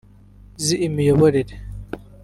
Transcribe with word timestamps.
z’imiyoborere 0.63 1.55